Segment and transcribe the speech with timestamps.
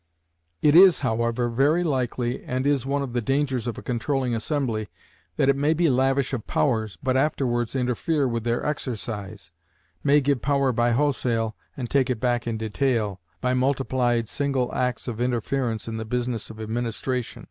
[0.63, 4.89] It is, however, very likely, and is one of the dangers of a controlling assembly,
[5.35, 9.51] that it may be lavish of powers, but afterwards interfere with their exercise;
[10.03, 15.07] may give power by wholesale, and take it back in detail, by multiplied single acts
[15.07, 17.39] of interference in the business of administration.